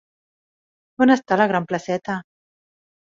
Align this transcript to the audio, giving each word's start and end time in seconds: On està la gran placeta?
On 1.05 1.15
està 1.17 1.39
la 1.41 1.47
gran 1.53 1.67
placeta? 1.73 2.17